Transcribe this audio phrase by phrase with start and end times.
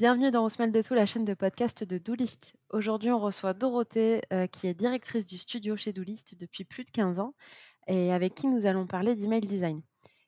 [0.00, 2.56] Bienvenue dans On de tout, la chaîne de podcast de Doolist.
[2.70, 6.90] Aujourd'hui, on reçoit Dorothée, euh, qui est directrice du studio chez Doolist depuis plus de
[6.90, 7.34] 15 ans
[7.86, 9.82] et avec qui nous allons parler d'email design.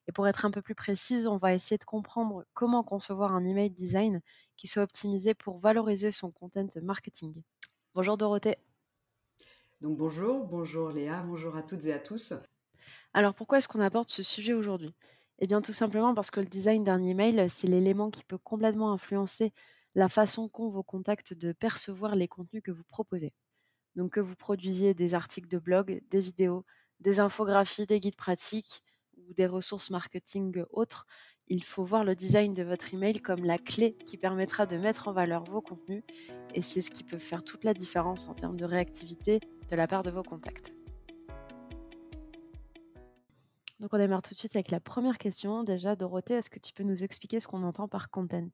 [0.08, 3.44] Et pour être un peu plus précise, on va essayer de comprendre comment concevoir un
[3.44, 4.20] email design
[4.56, 7.42] qui soit optimisé pour valoriser son content marketing.
[7.94, 8.58] Bonjour Dorothée.
[9.80, 12.34] Donc bonjour, bonjour Léa, bonjour à toutes et à tous.
[13.14, 14.94] Alors pourquoi est-ce qu'on aborde ce sujet aujourd'hui?
[15.38, 18.92] Eh bien, tout simplement parce que le design d'un email, c'est l'élément qui peut complètement
[18.92, 19.52] influencer
[19.94, 23.32] la façon qu'ont vos contacts de percevoir les contenus que vous proposez.
[23.96, 26.64] Donc, que vous produisiez des articles de blog, des vidéos,
[27.00, 28.82] des infographies, des guides pratiques
[29.18, 31.06] ou des ressources marketing autres,
[31.48, 35.08] il faut voir le design de votre email comme la clé qui permettra de mettre
[35.08, 36.02] en valeur vos contenus
[36.54, 39.86] et c'est ce qui peut faire toute la différence en termes de réactivité de la
[39.86, 40.72] part de vos contacts.
[43.82, 45.64] Donc on démarre tout de suite avec la première question.
[45.64, 48.48] Déjà, Dorothée, est-ce que tu peux nous expliquer ce qu'on entend par content?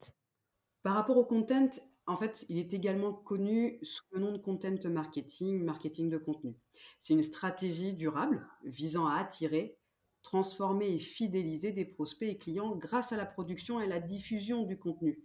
[0.81, 1.69] Par rapport au content,
[2.07, 6.55] en fait, il est également connu sous le nom de content marketing, marketing de contenu.
[6.97, 9.77] C'est une stratégie durable visant à attirer,
[10.23, 14.79] transformer et fidéliser des prospects et clients grâce à la production et la diffusion du
[14.79, 15.23] contenu.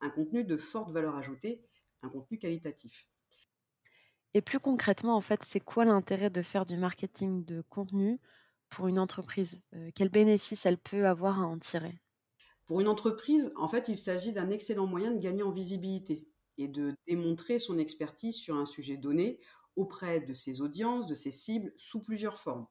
[0.00, 1.66] Un contenu de forte valeur ajoutée,
[2.00, 3.06] un contenu qualitatif.
[4.32, 8.18] Et plus concrètement, en fait, c'est quoi l'intérêt de faire du marketing de contenu?
[8.72, 9.62] Pour une entreprise
[9.94, 11.98] Quels bénéfices elle peut avoir à en tirer?
[12.66, 16.26] Pour une entreprise, en fait, il s'agit d'un excellent moyen de gagner en visibilité
[16.58, 19.40] et de démontrer son expertise sur un sujet donné
[19.76, 22.66] auprès de ses audiences, de ses cibles, sous plusieurs formes.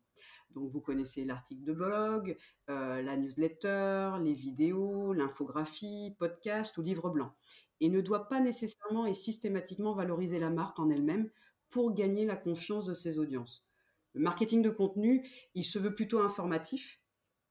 [0.52, 7.34] Donc vous connaissez l'article de blog, la newsletter, les vidéos, l'infographie, podcast ou livre blanc.
[7.80, 11.30] Et ne doit pas nécessairement et systématiquement valoriser la marque en elle-même
[11.70, 13.66] pour gagner la confiance de ses audiences.
[14.14, 17.02] Le marketing de contenu, il se veut plutôt informatif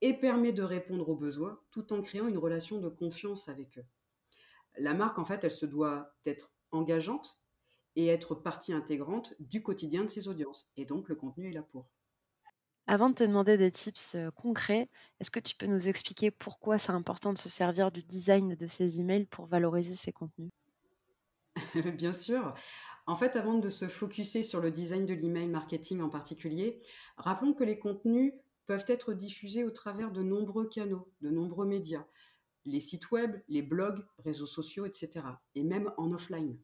[0.01, 3.87] et permet de répondre aux besoins tout en créant une relation de confiance avec eux.
[4.79, 7.41] La marque, en fait, elle se doit être engageante
[7.97, 10.71] et être partie intégrante du quotidien de ses audiences.
[10.77, 11.91] Et donc, le contenu est là pour.
[12.87, 16.77] Avant de te demander des tips euh, concrets, est-ce que tu peux nous expliquer pourquoi
[16.79, 20.51] c'est important de se servir du design de ces emails pour valoriser ces contenus?
[21.97, 22.55] Bien sûr.
[23.11, 26.81] En fait, avant de se focuser sur le design de l'email marketing en particulier,
[27.17, 28.33] rappelons que les contenus
[28.69, 32.07] peuvent être diffusés au travers de nombreux canaux, de nombreux médias,
[32.67, 35.27] les sites web, les blogs, réseaux sociaux, etc.
[35.57, 36.57] Et même en offline.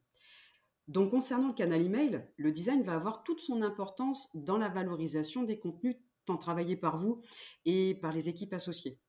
[0.87, 5.43] Donc concernant le canal email, le design va avoir toute son importance dans la valorisation
[5.43, 5.97] des contenus
[6.27, 7.23] tant travaillés par vous
[7.65, 9.01] et par les équipes associées.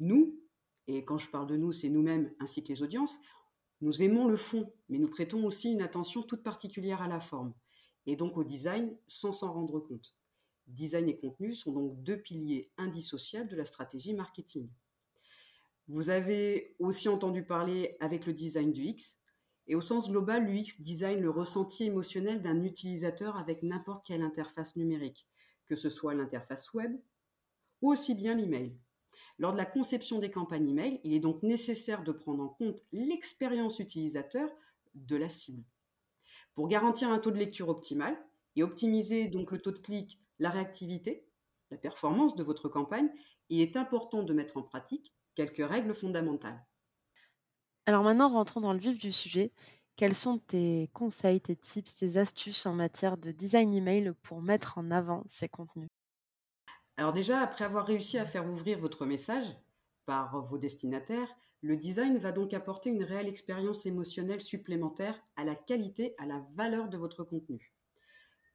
[0.00, 0.38] Nous,
[0.86, 3.20] et quand je parle de nous, c'est nous-mêmes ainsi que les audiences,
[3.80, 7.54] nous aimons le fond, mais nous prêtons aussi une attention toute particulière à la forme,
[8.06, 10.14] et donc au design sans s'en rendre compte.
[10.66, 14.68] Design et contenu sont donc deux piliers indissociables de la stratégie marketing.
[15.88, 19.18] Vous avez aussi entendu parler avec le design du X,
[19.66, 24.76] et au sens global, l'UX design le ressenti émotionnel d'un utilisateur avec n'importe quelle interface
[24.76, 25.26] numérique,
[25.66, 26.94] que ce soit l'interface web
[27.80, 28.76] ou aussi bien l'email.
[29.38, 32.82] Lors de la conception des campagnes email, il est donc nécessaire de prendre en compte
[32.92, 34.48] l'expérience utilisateur
[34.94, 35.64] de la cible.
[36.54, 38.16] Pour garantir un taux de lecture optimal
[38.54, 41.26] et optimiser donc le taux de clic, la réactivité,
[41.70, 43.10] la performance de votre campagne,
[43.48, 46.64] il est important de mettre en pratique quelques règles fondamentales.
[47.86, 49.52] Alors maintenant, rentrons dans le vif du sujet.
[49.96, 54.78] Quels sont tes conseils, tes tips, tes astuces en matière de design email pour mettre
[54.78, 55.88] en avant ces contenus?
[56.96, 59.46] Alors déjà, après avoir réussi à faire ouvrir votre message
[60.06, 65.54] par vos destinataires, le design va donc apporter une réelle expérience émotionnelle supplémentaire à la
[65.54, 67.74] qualité, à la valeur de votre contenu.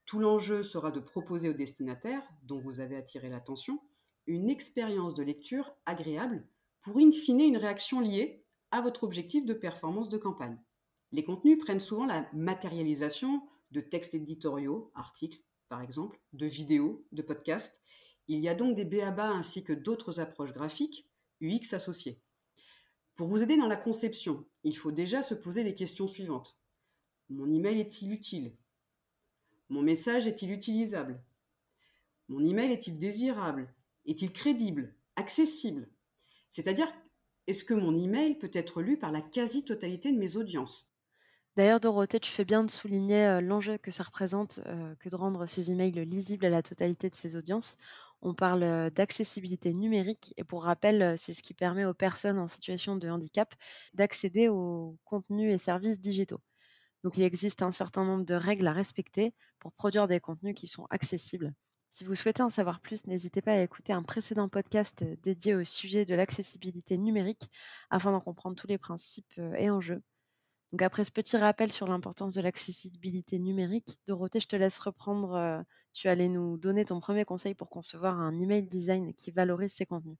[0.05, 3.81] Tout l'enjeu sera de proposer aux destinataires, dont vous avez attiré l'attention,
[4.25, 6.47] une expérience de lecture agréable
[6.81, 10.57] pour in fine une réaction liée à votre objectif de performance de campagne.
[11.11, 17.21] Les contenus prennent souvent la matérialisation de textes éditoriaux, articles par exemple, de vidéos, de
[17.21, 17.81] podcasts,
[18.29, 21.09] il y a donc des BABA ainsi que d'autres approches graphiques,
[21.41, 22.21] UX associées.
[23.15, 26.57] Pour vous aider dans la conception, il faut déjà se poser les questions suivantes.
[27.29, 28.55] Mon email est-il utile?
[29.67, 31.21] Mon message est-il utilisable?
[32.27, 33.73] Mon email est-il désirable?
[34.05, 34.95] Est-il crédible?
[35.15, 35.89] Accessible?
[36.49, 36.91] C'est-à-dire,
[37.47, 40.91] est-ce que mon email peut être lu par la quasi-totalité de mes audiences?
[41.55, 44.61] D'ailleurs, Dorothée, tu fais bien de souligner l'enjeu que ça représente
[44.99, 47.75] que de rendre ces emails lisibles à la totalité de ses audiences.
[48.21, 52.95] On parle d'accessibilité numérique et pour rappel, c'est ce qui permet aux personnes en situation
[52.97, 53.53] de handicap
[53.93, 56.41] d'accéder aux contenus et services digitaux.
[57.03, 60.67] Donc il existe un certain nombre de règles à respecter pour produire des contenus qui
[60.67, 61.53] sont accessibles
[61.91, 65.63] Si vous souhaitez en savoir plus, n'hésitez pas à écouter un précédent podcast dédié au
[65.63, 67.49] sujet de l'accessibilité numérique
[67.89, 70.01] afin d'en comprendre tous les principes et enjeux.
[70.71, 75.63] Donc après ce petit rappel sur l'importance de l'accessibilité numérique, Dorothée, je te laisse reprendre.
[75.99, 79.85] Tu allais nous donner ton premier conseil pour concevoir un email design qui valorise ses
[79.85, 80.15] contenus?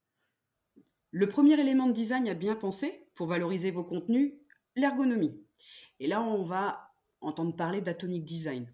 [1.11, 4.33] Le premier élément de design à bien penser pour valoriser vos contenus,
[4.75, 5.41] l'ergonomie.
[6.01, 6.91] Et là, on va
[7.21, 8.69] entendre parler d'atomic design.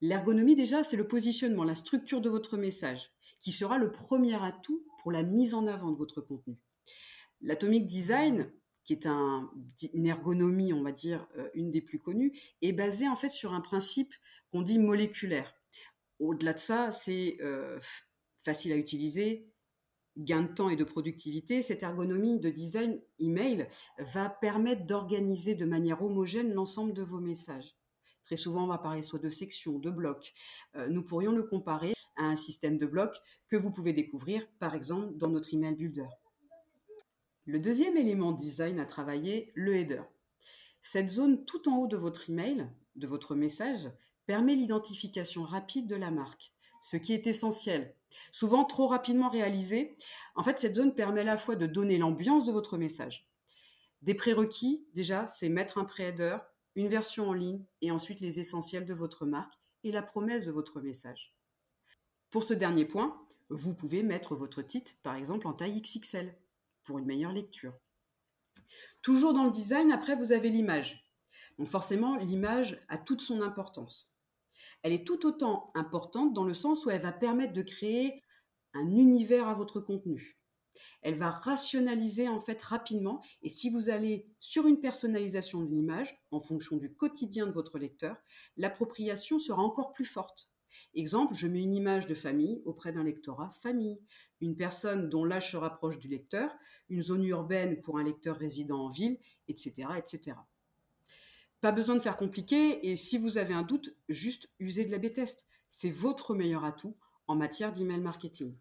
[0.00, 4.82] L'ergonomie, déjà, c'est le positionnement, la structure de votre message, qui sera le premier atout
[5.02, 6.56] pour la mise en avant de votre contenu.
[7.42, 8.50] L'atomic design,
[8.84, 9.50] qui est un,
[9.92, 12.32] une ergonomie, on va dire, euh, une des plus connues,
[12.62, 14.14] est basée en fait sur un principe
[14.50, 15.52] qu'on dit moléculaire.
[16.18, 17.78] Au-delà de ça, c'est euh,
[18.42, 19.50] facile à utiliser,
[20.16, 23.68] gain de temps et de productivité, cette ergonomie de design email
[23.98, 27.76] va permettre d'organiser de manière homogène l'ensemble de vos messages.
[28.24, 30.34] Très souvent, on va parler soit de sections, de blocs.
[30.74, 34.74] Euh, nous pourrions le comparer à un système de blocs que vous pouvez découvrir, par
[34.74, 36.08] exemple, dans notre email builder.
[37.44, 40.02] Le deuxième élément design à travailler, le header.
[40.82, 42.66] Cette zone tout en haut de votre email,
[42.96, 43.88] de votre message,
[44.26, 46.52] permet l'identification rapide de la marque,
[46.82, 47.94] ce qui est essentiel.
[48.32, 49.96] Souvent trop rapidement réalisé,
[50.34, 53.28] en fait, cette zone permet à la fois de donner l'ambiance de votre message.
[54.02, 56.38] Des prérequis, déjà, c'est mettre un pré-header,
[56.74, 60.52] une version en ligne et ensuite les essentiels de votre marque et la promesse de
[60.52, 61.34] votre message.
[62.30, 66.36] Pour ce dernier point, vous pouvez mettre votre titre, par exemple, en taille XXL
[66.84, 67.74] pour une meilleure lecture.
[69.02, 71.06] Toujours dans le design, après, vous avez l'image.
[71.58, 74.12] Donc forcément, l'image a toute son importance.
[74.82, 78.22] Elle est tout autant importante dans le sens où elle va permettre de créer
[78.74, 80.38] un univers à votre contenu.
[81.02, 86.14] Elle va rationaliser en fait rapidement et si vous allez sur une personnalisation de l'image
[86.30, 88.16] en fonction du quotidien de votre lecteur,
[88.56, 90.50] l'appropriation sera encore plus forte.
[90.94, 93.98] Exemple, je mets une image de famille auprès d'un lectorat famille,
[94.40, 96.54] une personne dont l'âge se rapproche du lecteur,
[96.88, 99.18] une zone urbaine pour un lecteur résident en ville,
[99.48, 100.36] etc., etc.
[101.66, 104.98] Pas besoin de faire compliqué et si vous avez un doute, juste usez de la
[104.98, 105.48] B-test.
[105.68, 106.96] C'est votre meilleur atout
[107.26, 108.56] en matière d'email marketing.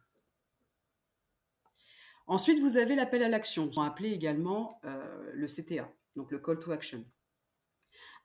[2.26, 6.72] Ensuite, vous avez l'appel à l'action, appelé également euh, le CTA, donc le call to
[6.72, 7.06] action.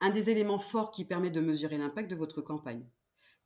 [0.00, 2.88] Un des éléments forts qui permet de mesurer l'impact de votre campagne.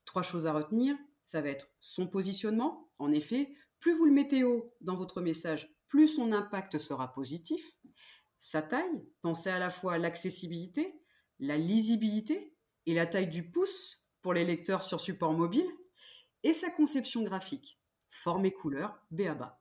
[0.05, 2.93] Trois choses à retenir, ça va être son positionnement.
[3.01, 7.73] En effet, plus vous le mettez haut dans votre message, plus son impact sera positif.
[8.39, 11.01] Sa taille, pensez à la fois à l'accessibilité,
[11.39, 15.69] la lisibilité et la taille du pouce pour les lecteurs sur support mobile,
[16.43, 19.61] et sa conception graphique, forme et couleur, BABA.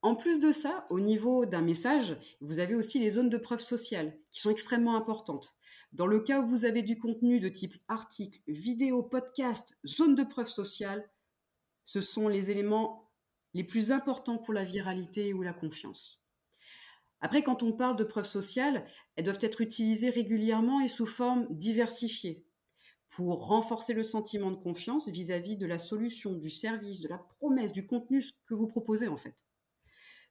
[0.00, 3.60] En plus de ça, au niveau d'un message, vous avez aussi les zones de preuve
[3.60, 5.54] sociale qui sont extrêmement importantes.
[5.92, 10.22] Dans le cas où vous avez du contenu de type article, vidéo, podcast, zone de
[10.22, 11.10] preuve sociale,
[11.84, 13.10] ce sont les éléments
[13.54, 16.22] les plus importants pour la viralité ou la confiance.
[17.20, 18.86] Après, quand on parle de preuves sociales,
[19.16, 22.44] elles doivent être utilisées régulièrement et sous forme diversifiée
[23.08, 27.72] pour renforcer le sentiment de confiance vis-à-vis de la solution, du service, de la promesse,
[27.72, 29.46] du contenu que vous proposez en fait.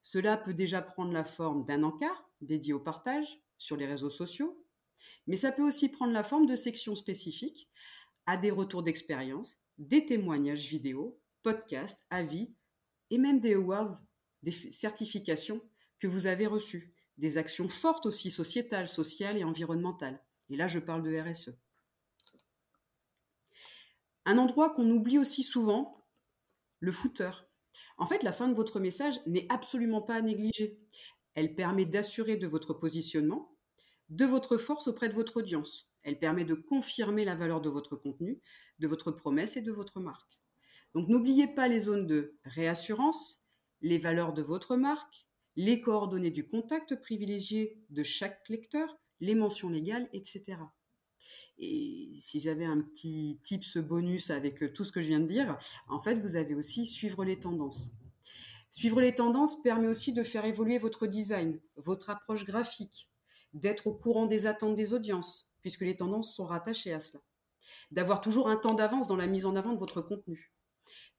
[0.04, 4.64] Cela peut déjà prendre la forme d'un encart dédié au partage sur les réseaux sociaux,
[5.26, 7.70] mais ça peut aussi prendre la forme de sections spécifiques
[8.26, 12.54] à des retours d'expérience, des témoignages vidéo, podcasts, avis
[13.10, 13.98] et même des awards,
[14.44, 15.62] des certifications
[16.00, 20.22] que vous avez reçues, des actions fortes aussi sociétales, sociales et environnementales.
[20.50, 21.58] Et là, je parle de RSE.
[24.26, 26.06] Un endroit qu'on oublie aussi souvent,
[26.80, 27.32] le footer.
[27.98, 30.80] En fait, la fin de votre message n'est absolument pas à négliger.
[31.34, 33.56] Elle permet d'assurer de votre positionnement,
[34.10, 35.92] de votre force auprès de votre audience.
[36.04, 38.42] Elle permet de confirmer la valeur de votre contenu,
[38.80, 40.40] de votre promesse et de votre marque.
[40.94, 43.44] Donc n'oubliez pas les zones de réassurance,
[43.82, 45.27] les valeurs de votre marque,
[45.58, 50.60] les coordonnées du contact privilégié de chaque lecteur, les mentions légales, etc.
[51.58, 55.26] Et si j'avais un petit tips bonus avec euh, tout ce que je viens de
[55.26, 55.58] dire,
[55.90, 57.90] en fait, vous avez aussi suivre les tendances.
[58.70, 63.10] Suivre les tendances permet aussi de faire évoluer votre design, votre approche graphique,
[63.54, 67.24] d'être au courant des attentes des audiences, puisque les tendances sont rattachées à cela.
[67.90, 70.52] D'avoir toujours un temps d'avance dans la mise en avant de votre contenu.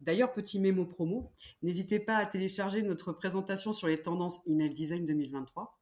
[0.01, 5.05] D'ailleurs, petit mémo promo, n'hésitez pas à télécharger notre présentation sur les tendances email design
[5.05, 5.79] 2023,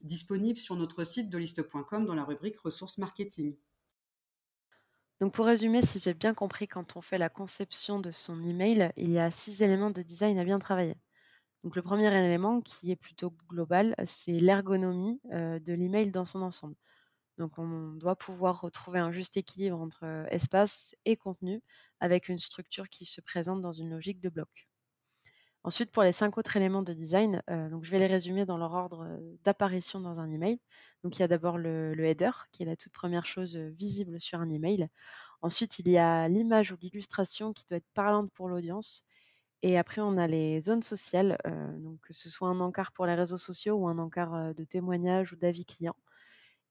[0.00, 3.56] disponible sur notre site doliste.com dans la rubrique ressources marketing.
[5.20, 8.92] Donc pour résumer, si j'ai bien compris, quand on fait la conception de son email,
[8.96, 10.96] il y a six éléments de design à bien travailler.
[11.62, 16.42] Donc le premier élément, qui est plutôt global, c'est l'ergonomie euh, de l'email dans son
[16.42, 16.74] ensemble.
[17.38, 21.62] Donc on doit pouvoir retrouver un juste équilibre entre espace et contenu
[22.00, 24.68] avec une structure qui se présente dans une logique de bloc.
[25.64, 29.06] Ensuite, pour les cinq autres éléments de design, je vais les résumer dans leur ordre
[29.44, 30.58] d'apparition dans un email.
[31.04, 34.40] Donc il y a d'abord le, header, qui est la toute première chose visible sur
[34.40, 34.88] un email.
[35.40, 39.04] Ensuite, il y a l'image ou l'illustration qui doit être parlante pour l'audience.
[39.62, 41.38] Et après, on a les zones sociales,
[42.02, 45.36] que ce soit un encart pour les réseaux sociaux ou un encart de témoignages ou
[45.36, 45.96] d'avis clients.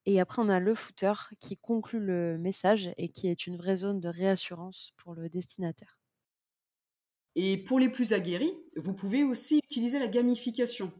[0.06, 3.78] Et après, on a le footer qui conclut le message et qui est une vraie
[3.78, 6.00] zone de réassurance pour le destinataire.
[7.36, 10.92] Et pour les plus aguerris, vous pouvez aussi utiliser la gamification.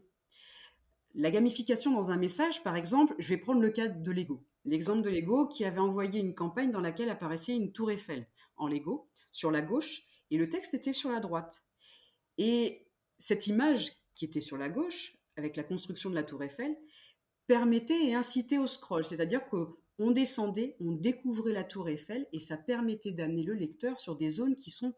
[1.14, 4.46] La gamification dans un message, par exemple, je vais prendre le cas de Lego.
[4.64, 8.68] L'exemple de Lego qui avait envoyé une campagne dans laquelle apparaissait une tour Eiffel en
[8.68, 11.64] Lego sur la gauche et le texte était sur la droite.
[12.38, 12.86] Et
[13.18, 16.76] cette image qui était sur la gauche, avec la construction de la tour Eiffel,
[17.46, 22.56] permettait et incitait au scroll, c'est-à-dire qu'on descendait, on découvrait la tour Eiffel et ça
[22.56, 24.94] permettait d'amener le lecteur sur des zones qui sont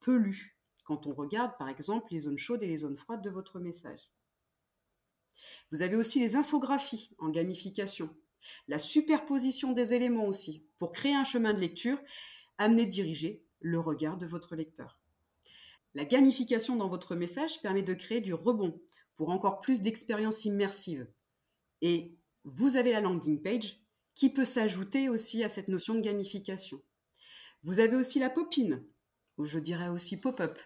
[0.00, 3.30] peu lues quand on regarde par exemple les zones chaudes et les zones froides de
[3.30, 4.10] votre message.
[5.72, 8.14] Vous avez aussi les infographies en gamification,
[8.68, 11.98] la superposition des éléments aussi, pour créer un chemin de lecture,
[12.58, 15.00] amener diriger le regard de votre lecteur.
[15.94, 18.80] La gamification dans votre message permet de créer du rebond
[19.16, 21.06] pour encore plus d'expériences immersives.
[21.84, 23.80] Et vous avez la landing page
[24.16, 26.82] qui peut s'ajouter aussi à cette notion de gamification.
[27.62, 28.84] Vous avez aussi la popine,
[29.38, 30.58] ou je dirais aussi pop-up,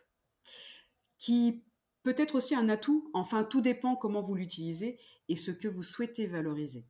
[1.18, 1.64] qui
[2.02, 3.10] peut être aussi un atout.
[3.12, 4.98] Enfin, tout dépend comment vous l'utilisez
[5.28, 6.86] et ce que vous souhaitez valoriser.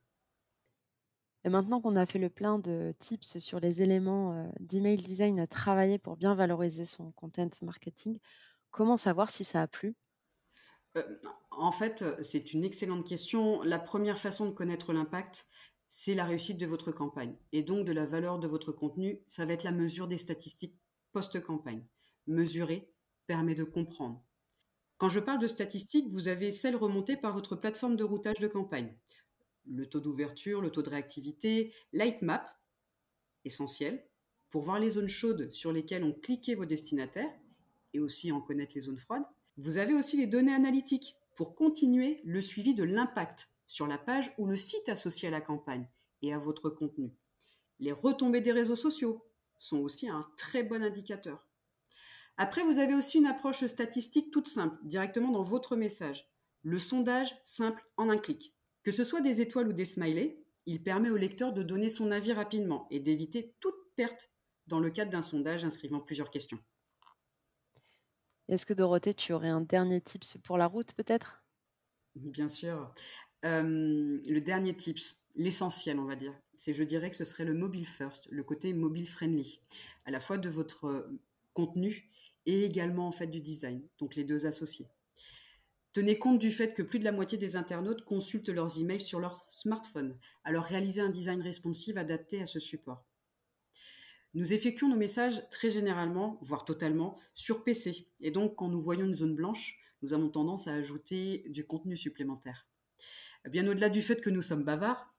[1.44, 5.40] Et maintenant qu'on a fait le plein de tips sur les éléments euh, d'email design
[5.40, 8.18] à travailler pour bien valoriser son content marketing,
[8.70, 9.96] comment savoir si ça a plu?
[10.98, 11.16] Euh,
[11.50, 13.62] En fait, c'est une excellente question.
[13.62, 15.46] La première façon de connaître l'impact,
[15.88, 19.22] c'est la réussite de votre campagne et donc de la valeur de votre contenu.
[19.26, 20.78] Ça va être la mesure des statistiques
[21.12, 21.84] post-campagne.
[22.26, 22.92] Mesurer
[23.26, 24.24] permet de comprendre.
[24.98, 28.48] Quand je parle de statistiques, vous avez celles remontées par votre plateforme de routage de
[28.48, 28.96] campagne.
[29.64, 32.50] Le taux d'ouverture, le taux de réactivité, Lightmap,
[33.44, 34.06] essentiel,
[34.50, 37.32] pour voir les zones chaudes sur lesquelles ont cliqué vos destinataires
[37.94, 39.24] et aussi en connaître les zones froides.
[39.58, 44.32] Vous avez aussi les données analytiques pour continuer le suivi de l'impact sur la page
[44.38, 45.88] ou le site associé à la campagne
[46.22, 47.12] et à votre contenu.
[47.80, 49.26] Les retombées des réseaux sociaux
[49.58, 51.44] sont aussi un très bon indicateur.
[52.36, 56.28] Après, vous avez aussi une approche statistique toute simple, directement dans votre message.
[56.62, 58.54] Le sondage simple en un clic.
[58.84, 62.12] Que ce soit des étoiles ou des smileys, il permet au lecteur de donner son
[62.12, 64.30] avis rapidement et d'éviter toute perte
[64.68, 66.60] dans le cadre d'un sondage inscrivant plusieurs questions.
[68.48, 71.42] Est-ce que Dorothée, tu aurais un dernier tips pour la route peut-être?
[72.16, 72.92] Bien sûr.
[73.42, 77.86] Le dernier tips, l'essentiel on va dire, c'est je dirais que ce serait le mobile
[77.86, 79.60] first, le côté mobile friendly,
[80.04, 81.08] à la fois de votre
[81.54, 82.10] contenu
[82.46, 84.88] et également en fait du design, donc les deux associés.
[85.92, 89.20] Tenez compte du fait que plus de la moitié des internautes consultent leurs emails sur
[89.20, 93.04] leur smartphone, alors réalisez un design responsive adapté à ce support.
[94.34, 99.06] Nous effectuons nos messages très généralement, voire totalement, sur PC, et donc quand nous voyons
[99.06, 102.68] une zone blanche, nous avons tendance à ajouter du contenu supplémentaire.
[103.48, 105.14] Bien au-delà du fait que nous sommes bavards,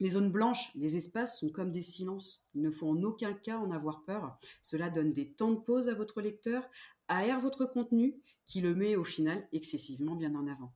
[0.00, 2.44] les zones blanches, les espaces sont comme des silences.
[2.54, 4.36] Il ne faut en aucun cas en avoir peur.
[4.60, 6.68] Cela donne des temps de pause à votre lecteur,
[7.08, 10.74] aère votre contenu, qui le met au final excessivement bien en avant.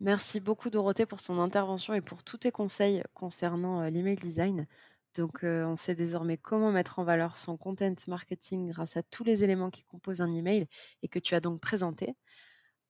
[0.00, 4.66] Merci beaucoup Dorothée pour son intervention et pour tous tes conseils concernant euh, l'email design.
[5.14, 9.44] Donc on sait désormais comment mettre en valeur son content marketing grâce à tous les
[9.44, 10.66] éléments qui composent un email
[11.02, 12.14] et que tu as donc présenté.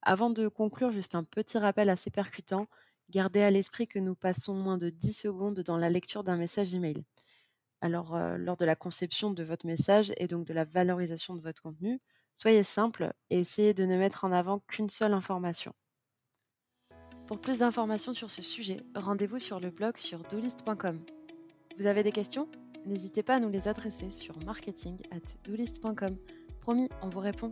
[0.02, 2.68] Avant de conclure, juste un petit rappel assez percutant.
[3.10, 6.74] Gardez à l'esprit que nous passons moins de 10 secondes dans la lecture d'un message
[6.74, 7.04] email.
[7.80, 11.62] Alors, lors de la conception de votre message et donc de la valorisation de votre
[11.62, 12.00] contenu,
[12.32, 15.74] soyez simple et essayez de ne mettre en avant qu'une seule information.
[17.26, 21.04] Pour plus d'informations sur ce sujet, rendez-vous sur le blog sur doolist.com.
[21.82, 22.46] Vous avez des questions
[22.86, 25.18] N'hésitez pas à nous les adresser sur marketing at.
[26.60, 27.50] Promis, on vous répond.